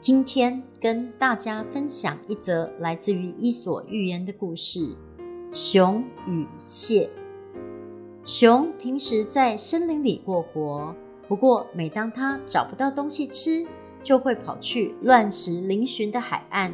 [0.00, 4.94] 今天跟大家分享一则来自于《伊索寓言》的故事：
[5.50, 7.10] 熊与蟹。
[8.24, 10.94] 熊平时在森林里过活，
[11.26, 13.66] 不过每当它找不到东西吃，
[14.00, 16.72] 就会跑去乱石嶙峋的海岸。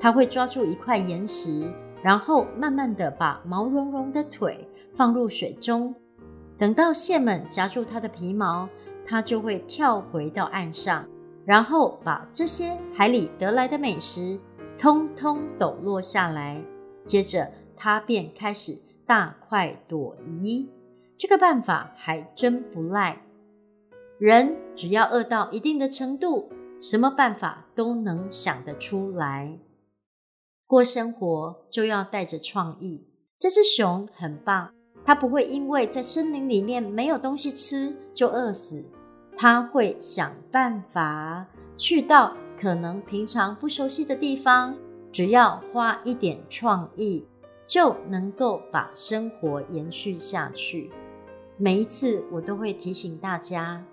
[0.00, 5.94] 它会抓住一块岩石，然后慢慢地把毛茸茸的腿放入水中。
[6.58, 8.68] 等到蟹们夹住它的皮毛，
[9.06, 11.06] 它就会跳回到岸上。
[11.46, 14.38] 然后把这些海里得来的美食
[14.78, 16.62] 通通抖落下来，
[17.04, 20.68] 接着他便开始大快朵颐。
[21.16, 23.20] 这个办法还真不赖。
[24.18, 26.48] 人只要饿到一定的程度，
[26.80, 29.58] 什么办法都能想得出来。
[30.66, 33.06] 过生活就要带着创意。
[33.38, 34.72] 这只熊很棒，
[35.04, 38.82] 它不会因为在森林里面没有东西吃就饿死。
[39.36, 41.46] 他会想办法
[41.76, 44.74] 去到可能平常不熟悉的地方，
[45.10, 47.26] 只要花一点创意，
[47.66, 50.90] 就能够把生活延续下去。
[51.56, 53.84] 每一次我都会提醒大家，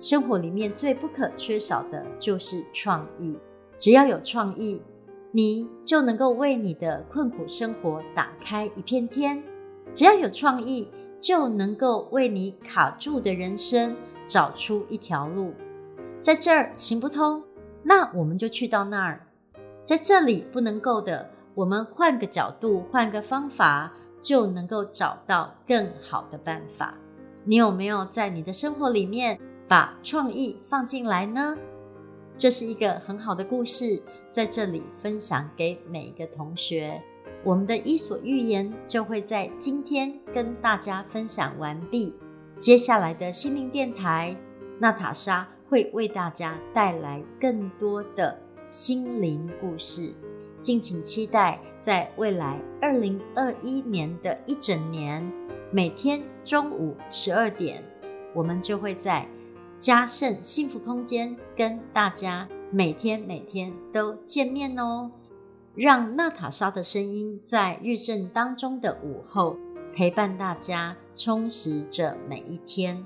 [0.00, 3.38] 生活里面最不可缺少的就是创意。
[3.78, 4.82] 只要有创意，
[5.30, 9.42] 你就能够为你的困苦生活打开一片天；
[9.92, 10.88] 只要有创意，
[11.20, 13.94] 就能够为你卡住的人生。
[14.26, 15.52] 找出一条路，
[16.20, 17.42] 在这儿行不通，
[17.82, 19.26] 那我们就去到那儿。
[19.84, 26.94] 在这里不能够的，我们换个角度，换个方法，就能够找到更好的办法。
[27.44, 29.38] 你有没有在你的生活里面
[29.68, 31.56] 把创意放进来呢？
[32.36, 37.00] 这是一个很好的故事，在这里分享给每一个同学。
[37.44, 42.12] 我们的伊索寓言就会在今天跟大家分享完毕。
[42.58, 44.34] 接下来的心灵电台，
[44.78, 48.38] 娜塔莎会为大家带来更多的
[48.70, 50.10] 心灵故事，
[50.62, 51.60] 敬请期待。
[51.78, 55.22] 在未来二零二一年的一整年，
[55.70, 57.84] 每天中午十二点，
[58.34, 59.28] 我们就会在
[59.78, 65.10] 嘉盛幸福空间跟大家每天每天都见面哦。
[65.74, 69.58] 让娜塔莎的声音在日正当中的午后。
[69.96, 73.02] 陪伴大家，充实着每一天。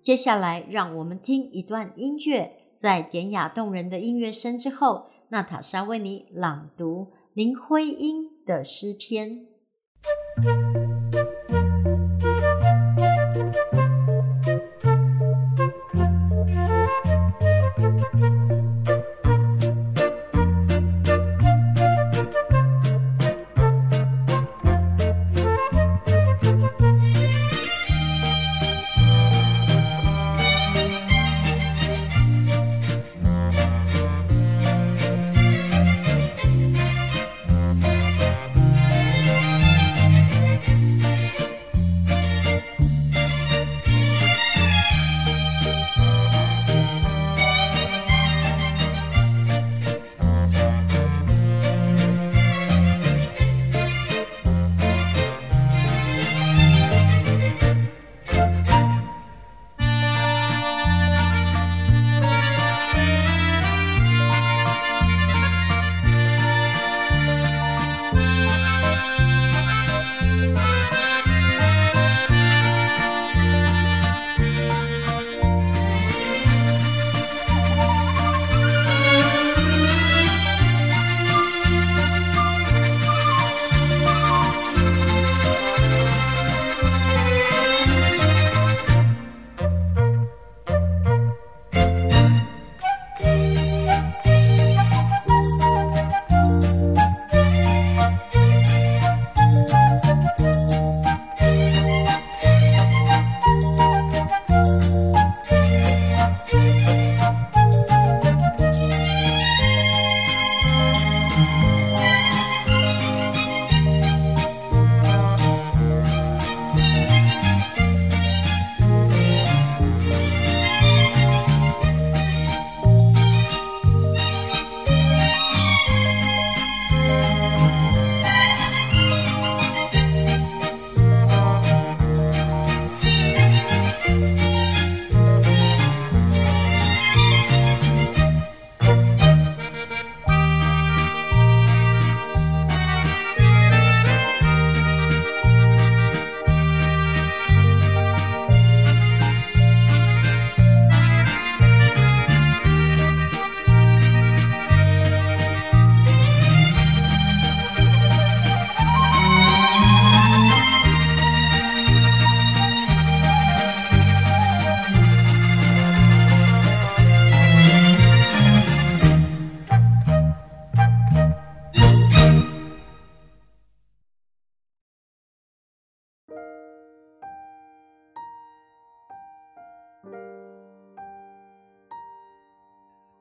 [0.00, 9.46] 接下来，让我们听一段音乐，在典雅动人的音乐声之后，娜塔莎为你朗读林徽因的诗篇。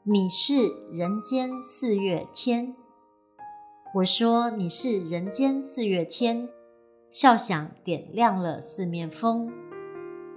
[0.06, 2.76] 你是人间四月天。
[3.96, 6.50] 我说你是人间四月天，
[7.10, 9.50] 笑响点亮了四面风，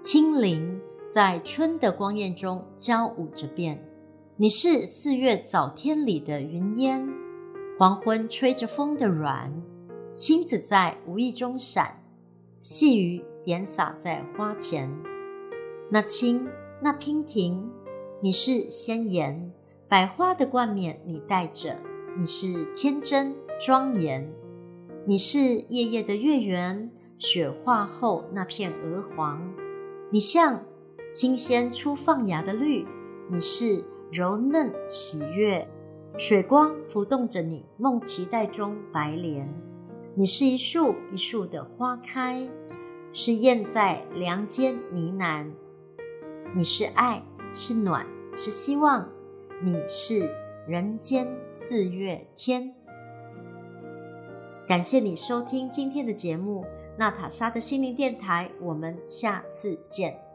[0.00, 3.84] 清灵在春的光艳中交舞着变。
[4.36, 7.04] 你是四月早天里的云烟，
[7.76, 9.52] 黄昏吹着风的软，
[10.14, 12.04] 星子在无意中闪，
[12.60, 14.88] 细雨点洒在花前。
[15.90, 16.46] 那青，
[16.80, 17.68] 那娉婷，
[18.26, 19.52] 你是鲜艳，
[19.88, 21.76] 百花的冠冕你戴着，
[22.18, 23.32] 你是天真
[23.64, 24.28] 庄严，
[25.04, 26.90] 你是夜夜的月圆，
[27.20, 29.40] 雪化后那片鹅黄，
[30.10, 30.60] 你像
[31.12, 32.84] 新鲜初放芽的绿，
[33.30, 33.84] 你是。
[34.10, 35.64] 柔嫩喜悦，
[36.18, 39.48] 水光浮动着你梦期待中白莲。
[40.16, 42.48] 你是一树一树的花开，
[43.12, 45.46] 是燕在梁间呢喃。
[46.56, 48.06] 你是爱，是暖，
[48.36, 49.08] 是希望。
[49.62, 50.30] 你是
[50.66, 52.74] 人间四月天。
[54.68, 56.66] 感谢你收听今天的节目，
[56.98, 58.50] 娜塔莎的心灵电台。
[58.60, 60.25] 我们下次见。